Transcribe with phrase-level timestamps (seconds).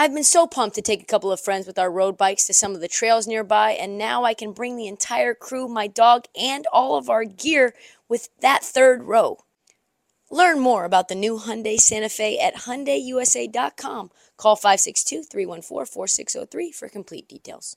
[0.00, 2.54] I've been so pumped to take a couple of friends with our road bikes to
[2.54, 6.26] some of the trails nearby, and now I can bring the entire crew, my dog,
[6.40, 7.74] and all of our gear
[8.08, 9.38] with that third row.
[10.30, 14.12] Learn more about the new Hyundai Santa Fe at HyundaiUSA.com.
[14.36, 17.76] Call 562-314-4603 for complete details.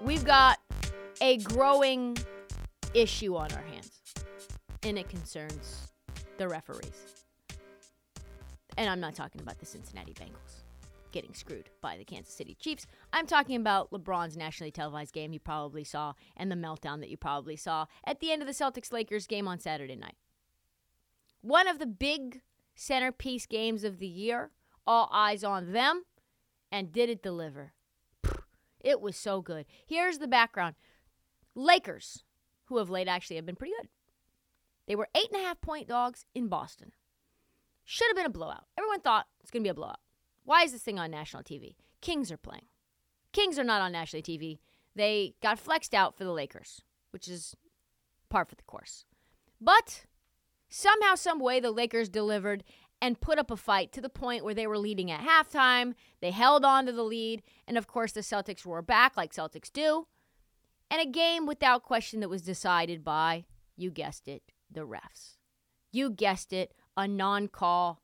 [0.00, 0.58] We've got
[1.20, 2.16] a growing
[2.96, 4.00] issue on our hands,
[4.82, 5.92] and it concerns
[6.38, 7.24] the referees.
[8.78, 10.62] And I'm not talking about the Cincinnati Bengals
[11.12, 12.86] getting screwed by the Kansas City Chiefs.
[13.12, 17.16] I'm talking about LeBron's nationally televised game you probably saw and the meltdown that you
[17.16, 20.16] probably saw at the end of the Celtics Lakers game on Saturday night.
[21.40, 22.42] One of the big
[22.74, 24.50] centerpiece games of the year,
[24.86, 26.04] all eyes on them,
[26.70, 27.72] and did it deliver?
[28.80, 29.64] It was so good.
[29.86, 30.74] Here's the background
[31.54, 32.24] Lakers
[32.66, 33.88] who of late actually have been pretty good.
[34.86, 36.92] They were eight and a half point dogs in Boston.
[37.84, 38.66] Should have been a blowout.
[38.76, 40.00] Everyone thought it's going to be a blowout.
[40.44, 41.74] Why is this thing on national TV?
[42.00, 42.66] Kings are playing.
[43.32, 44.58] Kings are not on national TV.
[44.94, 47.54] They got flexed out for the Lakers, which is
[48.28, 49.04] par for the course.
[49.60, 50.06] But
[50.68, 52.64] somehow, some way, the Lakers delivered
[53.00, 55.94] and put up a fight to the point where they were leading at halftime.
[56.20, 59.72] They held on to the lead, and of course, the Celtics were back like Celtics
[59.72, 60.06] do.
[60.90, 63.44] And a game without question that was decided by,
[63.76, 65.36] you guessed it, the refs.
[65.92, 68.02] You guessed it, a non call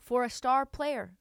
[0.00, 1.14] for a star player,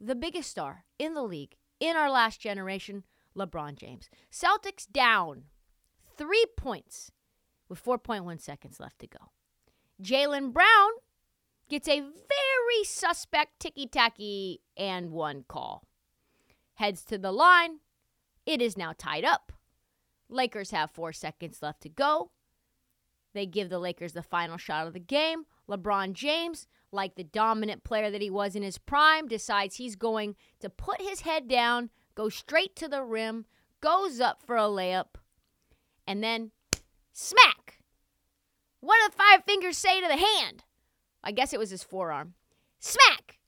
[0.00, 3.04] the biggest star in the league in our last generation,
[3.36, 4.08] LeBron James.
[4.32, 5.44] Celtics down
[6.16, 7.10] three points
[7.68, 9.18] with 4.1 seconds left to go.
[10.02, 10.90] Jaylen Brown
[11.68, 15.84] gets a very suspect ticky tacky and one call.
[16.74, 17.80] Heads to the line.
[18.46, 19.52] It is now tied up.
[20.30, 22.30] Lakers have four seconds left to go.
[23.34, 25.44] They give the Lakers the final shot of the game.
[25.68, 30.36] LeBron James, like the dominant player that he was in his prime, decides he's going
[30.60, 33.46] to put his head down, go straight to the rim,
[33.80, 35.16] goes up for a layup,
[36.06, 36.50] and then
[37.12, 37.78] smack.
[38.80, 40.64] What do the five fingers say to the hand?
[41.22, 42.34] I guess it was his forearm.
[42.78, 43.38] Smack!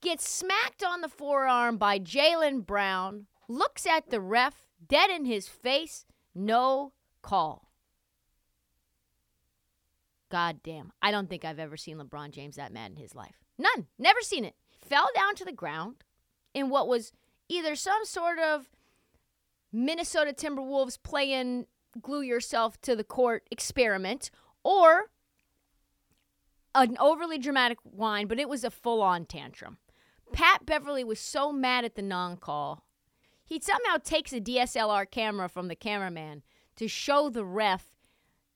[0.00, 5.46] Gets smacked on the forearm by Jaylen Brown, looks at the ref dead in his
[5.46, 7.68] face, no call.
[10.30, 10.92] God damn.
[11.02, 13.36] I don't think I've ever seen LeBron James that mad in his life.
[13.58, 13.86] None.
[13.98, 14.54] Never seen it.
[14.80, 15.96] Fell down to the ground
[16.54, 17.12] in what was
[17.48, 18.70] either some sort of
[19.72, 21.66] Minnesota Timberwolves playing
[22.00, 24.30] glue yourself to the court experiment
[24.64, 25.10] or
[26.74, 29.78] an overly dramatic whine, but it was a full on tantrum.
[30.32, 32.84] Pat Beverley was so mad at the non call
[33.52, 36.42] he somehow takes a DSLR camera from the cameraman
[36.74, 37.94] to show the ref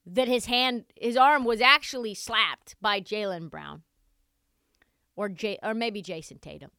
[0.06, 3.82] that his hand, his arm was actually slapped by Jaylen Brown
[5.14, 6.70] or J, or maybe Jayson Tatum.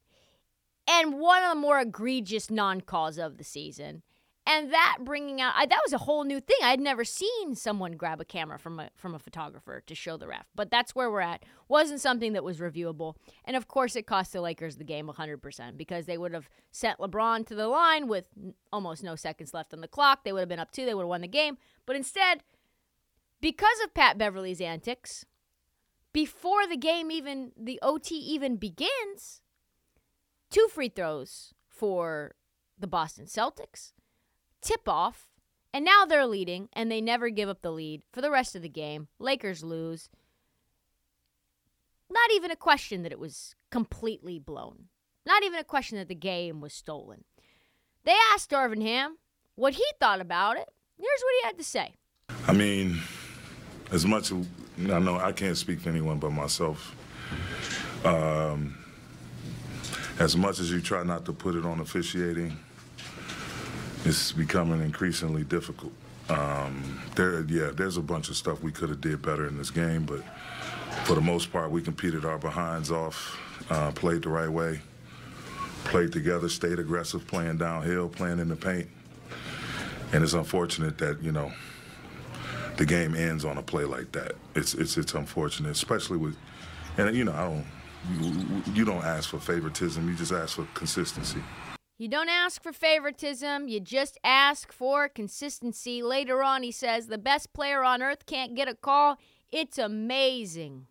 [0.87, 4.01] And one of the more egregious non-calls of the season
[4.47, 6.57] and that bringing out I, that was a whole new thing.
[6.63, 10.17] I had never seen someone grab a camera from a from a photographer to show
[10.17, 11.43] the ref, but that's where we're at.
[11.67, 13.15] Wasn't something that was reviewable,
[13.45, 16.99] and of course, it cost the Lakers the game 100% because they would have sent
[16.99, 18.25] LeBron to the line with
[18.71, 20.23] almost no seconds left on the clock.
[20.23, 20.85] They would have been up two.
[20.85, 22.41] They would have won the game, but instead,
[23.41, 25.25] because of Pat Beverley's antics,
[26.13, 29.41] before the game even the OT even begins,
[30.49, 32.35] two free throws for
[32.79, 33.91] the Boston Celtics
[34.67, 35.29] tip off,
[35.73, 38.61] And now they're leading, and they never give up the lead for the rest of
[38.61, 39.09] the game.
[39.19, 40.09] Lakers lose.
[42.09, 44.85] Not even a question that it was completely blown.
[45.25, 47.25] Not even a question that the game was stolen.
[48.05, 49.17] They asked Darvin Ham
[49.55, 50.69] what he thought about it.
[50.97, 51.95] Here's what he had to say.
[52.47, 53.01] I mean,
[53.91, 54.47] as much as
[54.89, 56.95] I know, I can't speak to anyone but myself.
[58.05, 58.77] Um,
[60.19, 62.57] as much as you try not to put it on officiating,
[64.07, 65.91] it's becoming increasingly difficult.
[66.29, 69.69] Um, there, yeah, there's a bunch of stuff we could have did better in this
[69.69, 70.21] game, but
[71.05, 73.37] for the most part, we competed our behinds off,
[73.69, 74.81] uh, played the right way,
[75.85, 78.87] played together, stayed aggressive, playing downhill, playing in the paint.
[80.13, 81.51] And it's unfortunate that you know
[82.77, 84.33] the game ends on a play like that.
[84.55, 86.37] It's it's it's unfortunate, especially with,
[86.97, 87.65] and you know I don't.
[88.21, 90.07] You, you don't ask for favoritism.
[90.07, 91.41] You just ask for consistency.
[91.97, 96.03] You don't ask for favoritism, you just ask for consistency.
[96.03, 99.17] Later on, he says, The best player on earth can't get a call.
[99.51, 100.85] It's amazing.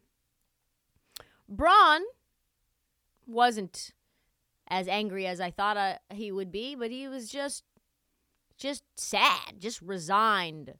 [1.49, 2.03] Bron
[3.26, 3.93] wasn't
[4.69, 7.64] as angry as I thought uh, he would be, but he was just
[8.56, 10.75] just sad, just resigned.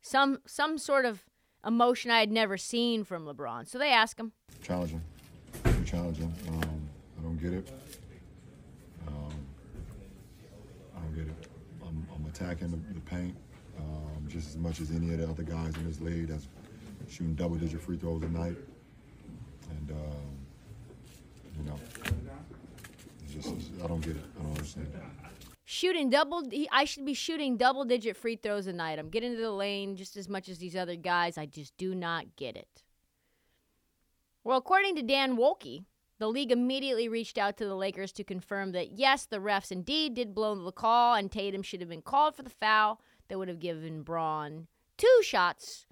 [0.00, 1.24] Some some sort of
[1.64, 3.68] emotion I had never seen from LeBron.
[3.68, 4.32] So they ask him.
[4.62, 5.02] Challenging.
[5.84, 6.32] Challenging.
[6.48, 6.88] Um,
[7.18, 7.68] I don't get it.
[9.06, 9.32] Um,
[10.96, 11.48] I don't get it.
[11.82, 13.36] I'm, I'm attacking the, paint
[13.78, 16.46] um, just as much as any of the other guys in this league that's
[17.08, 18.56] shooting double-digit free throws a night.
[19.70, 20.36] And, um,
[21.58, 21.78] you know,
[23.30, 24.24] just, I don't get it.
[24.38, 24.88] I don't understand
[25.72, 28.98] shooting double I should be shooting double digit free throws a night.
[28.98, 31.38] I'm getting to the lane just as much as these other guys.
[31.38, 32.82] I just do not get it.
[34.44, 35.84] Well, according to Dan Woike,
[36.18, 40.14] the league immediately reached out to the Lakers to confirm that yes, the refs indeed
[40.14, 43.48] did blow the call and Tatum should have been called for the foul that would
[43.48, 44.68] have given Bron
[44.98, 45.86] two shots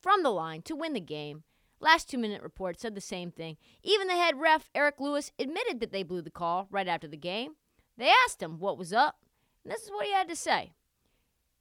[0.00, 1.44] from the line to win the game.
[1.80, 3.56] Last two minute report said the same thing.
[3.82, 7.16] Even the head ref, Eric Lewis, admitted that they blew the call right after the
[7.16, 7.52] game.
[7.96, 9.16] They asked him what was up,
[9.64, 10.72] and this is what he had to say.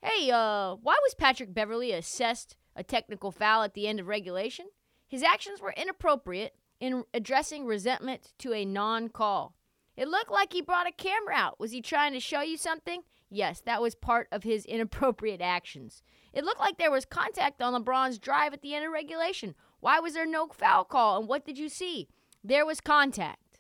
[0.02, 4.68] Hey, uh, why was Patrick Beverley assessed a technical foul at the end of regulation?
[5.08, 9.56] His actions were inappropriate in addressing resentment to a non call.
[9.96, 11.60] It looked like he brought a camera out.
[11.60, 13.02] Was he trying to show you something?
[13.30, 16.04] Yes, that was part of his inappropriate actions.
[16.34, 19.56] It looked like there was contact on LeBron's drive at the end of regulation.
[19.80, 21.20] Why was there no foul call?
[21.20, 22.10] And what did you see?
[22.44, 23.60] There was contact.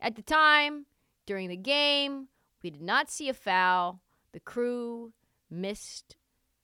[0.00, 0.86] At the time,
[1.26, 2.28] during the game,
[2.62, 4.00] we did not see a foul.
[4.32, 5.12] The crew
[5.50, 6.16] missed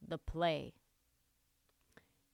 [0.06, 0.74] the play.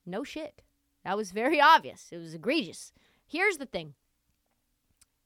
[0.05, 0.63] No shit.
[1.05, 2.09] That was very obvious.
[2.11, 2.93] It was egregious.
[3.27, 3.95] Here's the thing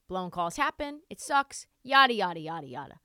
[0.08, 1.00] blown calls happen.
[1.08, 1.66] It sucks.
[1.84, 3.00] Yada, yada, yada, yada.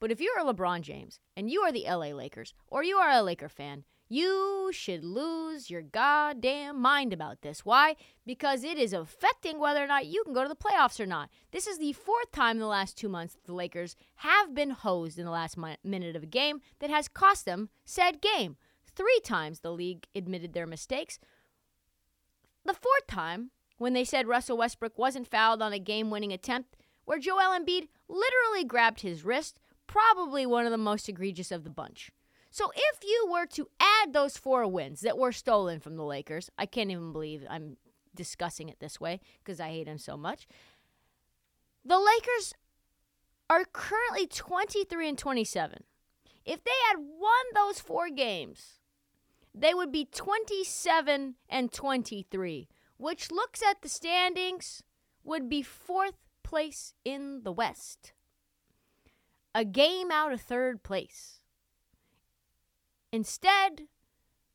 [0.00, 3.10] But if you're a LeBron James and you are the LA Lakers or you are
[3.10, 7.64] a Laker fan, you should lose your goddamn mind about this.
[7.64, 7.96] Why?
[8.24, 11.28] Because it is affecting whether or not you can go to the playoffs or not.
[11.50, 15.18] This is the fourth time in the last two months the Lakers have been hosed
[15.18, 18.56] in the last minute of a game that has cost them said game.
[18.94, 21.18] Three times the league admitted their mistakes.
[22.64, 26.76] The fourth time, when they said Russell Westbrook wasn't fouled on a game winning attempt,
[27.04, 31.70] where Joel Embiid literally grabbed his wrist, probably one of the most egregious of the
[31.70, 32.10] bunch.
[32.50, 36.50] So if you were to add those four wins that were stolen from the Lakers,
[36.56, 37.76] I can't even believe I'm
[38.14, 40.46] discussing it this way because I hate them so much.
[41.84, 42.54] The Lakers
[43.48, 45.84] are currently 23 and 27.
[46.44, 48.80] If they had won those four games,
[49.54, 54.82] they would be 27 and 23, which looks at the standings
[55.24, 58.12] would be fourth place in the West.
[59.54, 61.40] A game out of third place.
[63.12, 63.82] Instead,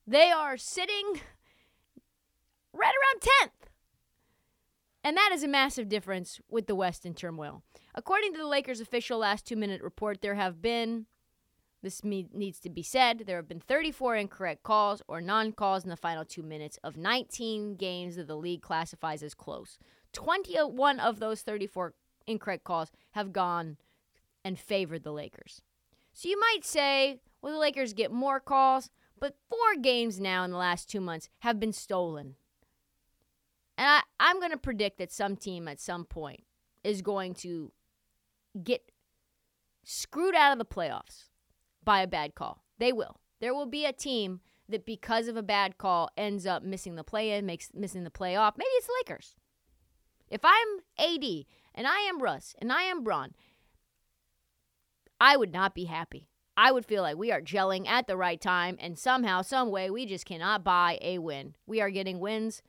[0.05, 1.13] they are sitting
[2.73, 3.69] right around 10th.
[5.03, 7.63] And that is a massive difference with the West in turmoil.
[7.95, 11.07] According to the Lakers' official last two minute report, there have been,
[11.81, 15.89] this needs to be said, there have been 34 incorrect calls or non calls in
[15.89, 19.77] the final two minutes of 19 games that the league classifies as close.
[20.13, 21.93] 21 uh, of those 34
[22.27, 23.77] incorrect calls have gone
[24.45, 25.61] and favored the Lakers.
[26.13, 28.89] So you might say, well, the Lakers get more calls?
[29.19, 32.35] But four games now in the last two months have been stolen.
[33.77, 36.43] And I, I'm going to predict that some team at some point
[36.83, 37.71] is going to
[38.63, 38.91] get
[39.83, 41.30] screwed out of the playoffs
[41.83, 42.63] by a bad call.
[42.79, 43.19] They will.
[43.39, 47.03] There will be a team that because of a bad call ends up missing the
[47.03, 48.53] play in, makes missing the playoff.
[48.57, 49.35] Maybe it's the Lakers.
[50.29, 51.45] If I'm AD
[51.75, 53.33] and I am Russ and I am Bron,
[55.19, 56.27] I would not be happy.
[56.57, 59.89] I would feel like we are gelling at the right time, and somehow, some way,
[59.89, 61.55] we just cannot buy a win.
[61.65, 62.61] We are getting wins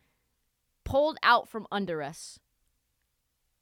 [0.85, 2.39] pulled out from under us.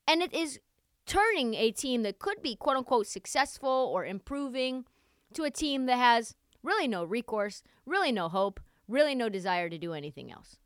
[0.07, 0.61] And it is
[1.07, 4.85] turning a team that could be quote unquote successful or improving
[5.35, 9.79] to a team that has really no recourse, really no hope, really no desire to
[9.79, 10.57] do anything else.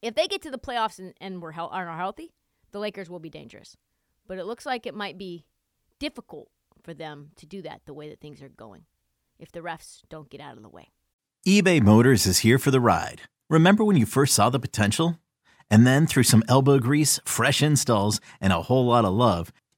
[0.00, 2.32] If they get to the playoffs and, and we're he- are healthy,
[2.72, 3.76] the Lakers will be dangerous.
[4.26, 5.44] But it looks like it might be
[5.98, 6.48] difficult
[6.82, 8.82] for them to do that the way that things are going
[9.38, 10.88] if the refs don't get out of the way.
[11.46, 13.22] eBay Motors is here for the ride.
[13.50, 15.18] Remember when you first saw the potential?
[15.70, 19.52] And then through some elbow grease, fresh installs, and a whole lot of love,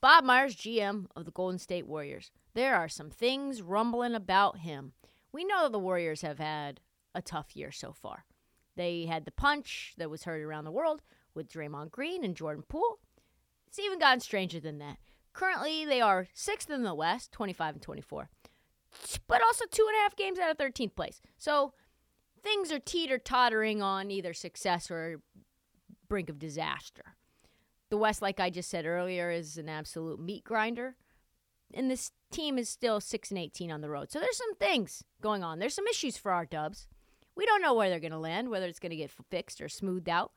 [0.00, 2.30] Bob Myers, GM of the Golden State Warriors.
[2.54, 4.92] There are some things rumbling about him.
[5.32, 6.80] We know the Warriors have had
[7.14, 8.24] a tough year so far.
[8.76, 11.02] They had the punch that was heard around the world
[11.34, 13.00] with Draymond Green and Jordan Poole.
[13.66, 14.98] It's even gotten stranger than that.
[15.32, 18.30] Currently, they are sixth in the West, 25 and 24,
[19.26, 21.20] but also two and a half games out of 13th place.
[21.36, 21.74] So
[22.42, 25.20] things are teeter tottering on either success or
[26.08, 27.16] brink of disaster.
[27.90, 30.96] The West, like I just said earlier, is an absolute meat grinder.
[31.72, 34.10] And this team is still 6 and 18 on the road.
[34.10, 35.58] So there's some things going on.
[35.58, 36.86] There's some issues for our Dubs.
[37.34, 39.68] We don't know where they're going to land, whether it's going to get fixed or
[39.68, 40.32] smoothed out.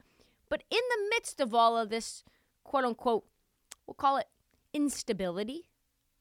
[0.50, 2.24] But in the midst of all of this,
[2.63, 3.25] quote unquote,
[3.88, 4.27] we'll call it
[4.74, 5.67] instability,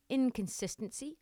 [0.08, 1.18] inconsistency,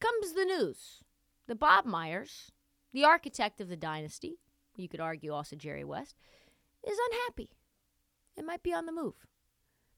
[0.00, 1.04] comes the news
[1.46, 2.50] The Bob Myers,
[2.92, 4.38] the architect of the dynasty,
[4.76, 6.16] you could argue also Jerry West,
[6.86, 7.50] is unhappy.
[8.36, 9.26] It might be on the move.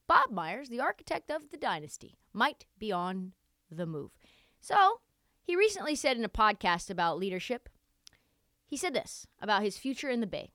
[0.07, 3.33] Bob Myers, the architect of the dynasty, might be on
[3.71, 4.11] the move.
[4.61, 5.01] So,
[5.43, 7.69] he recently said in a podcast about leadership,
[8.67, 10.51] he said this about his future in the Bay.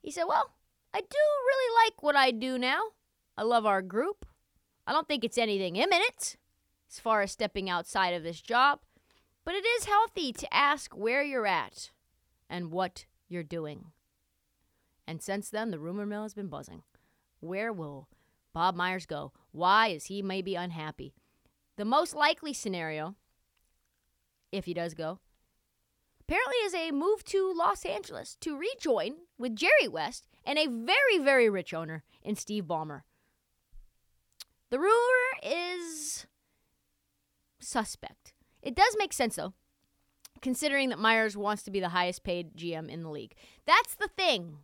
[0.00, 0.54] He said, Well,
[0.94, 1.06] I do
[1.46, 2.80] really like what I do now.
[3.36, 4.24] I love our group.
[4.86, 6.36] I don't think it's anything imminent
[6.90, 8.80] as far as stepping outside of this job,
[9.44, 11.90] but it is healthy to ask where you're at
[12.48, 13.86] and what you're doing.
[15.06, 16.82] And since then, the rumor mill has been buzzing.
[17.40, 18.08] Where will
[18.52, 19.32] Bob Myers go?
[19.52, 21.14] Why is he maybe unhappy?
[21.76, 23.14] The most likely scenario,
[24.50, 25.20] if he does go,
[26.20, 31.18] apparently is a move to Los Angeles to rejoin with Jerry West and a very,
[31.22, 33.02] very rich owner in Steve Ballmer.
[34.70, 36.26] The rumor is
[37.60, 38.32] suspect.
[38.62, 39.54] It does make sense, though,
[40.40, 43.34] considering that Myers wants to be the highest paid GM in the league.
[43.64, 44.58] That's the thing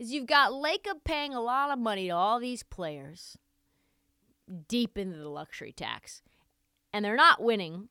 [0.00, 3.36] is you've got Lacob paying a lot of money to all these players
[4.66, 6.22] deep into the luxury tax.
[6.92, 7.90] And they're not winning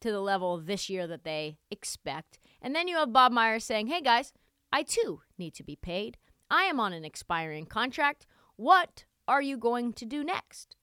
[0.00, 2.40] to the level this year that they expect.
[2.62, 4.32] And then you have Bob Myers saying, hey guys,
[4.72, 6.16] I too need to be paid.
[6.50, 8.26] I am on an expiring contract.
[8.56, 10.76] What are you going to do next?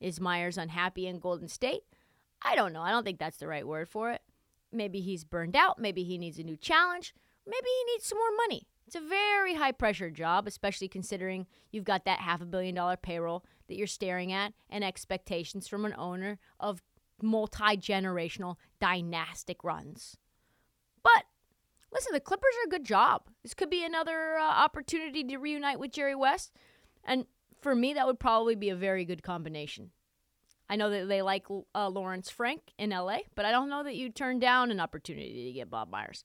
[0.00, 1.82] Is Myers unhappy in Golden State?
[2.40, 2.82] I don't know.
[2.82, 4.22] I don't think that's the right word for it.
[4.72, 5.80] Maybe he's burned out.
[5.80, 7.14] Maybe he needs a new challenge.
[7.44, 8.68] Maybe he needs some more money.
[8.86, 12.96] It's a very high pressure job, especially considering you've got that half a billion dollar
[12.96, 16.82] payroll that you're staring at and expectations from an owner of
[17.22, 20.16] multi generational dynastic runs.
[21.02, 21.24] But
[21.92, 23.22] listen, the Clippers are a good job.
[23.42, 26.52] This could be another uh, opportunity to reunite with Jerry West.
[27.04, 27.26] And
[27.60, 29.90] for me, that would probably be a very good combination.
[30.68, 33.96] I know that they like uh, Lawrence Frank in LA, but I don't know that
[33.96, 36.24] you turn down an opportunity to get Bob Myers.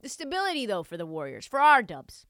[0.00, 2.26] The stability, though, for the Warriors, for our dubs,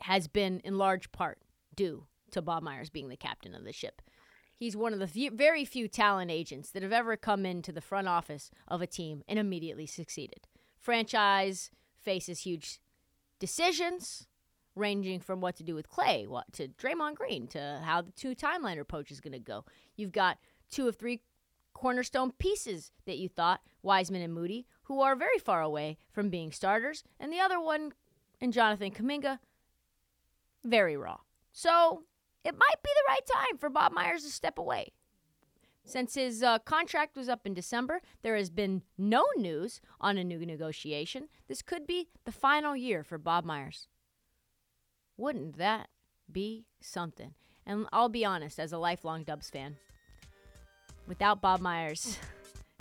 [0.00, 1.38] has been in large part
[1.74, 4.02] due to Bob Myers being the captain of the ship.
[4.54, 7.80] He's one of the few, very few talent agents that have ever come into the
[7.80, 10.46] front office of a team and immediately succeeded.
[10.78, 12.78] Franchise faces huge
[13.38, 14.26] decisions,
[14.74, 18.34] ranging from what to do with Klay, what to Draymond Green, to how the two
[18.34, 19.64] timeline approach is going to go.
[19.96, 20.38] You've got
[20.70, 21.22] two of three
[21.74, 26.52] cornerstone pieces that you thought Wiseman and Moody, who are very far away from being
[26.52, 27.92] starters, and the other one,
[28.40, 29.38] and Jonathan Kuminga,
[30.64, 31.18] very raw.
[31.52, 32.02] So
[32.44, 34.92] it might be the right time for Bob Myers to step away.
[35.84, 40.24] Since his uh, contract was up in December, there has been no news on a
[40.24, 41.28] new negotiation.
[41.46, 43.86] This could be the final year for Bob Myers.
[45.16, 45.88] Wouldn't that
[46.30, 47.34] be something?
[47.64, 49.76] And I'll be honest, as a lifelong Dubs fan,
[51.06, 52.18] without Bob Myers,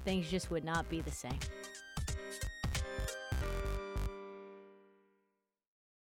[0.06, 1.40] things just would not be the same.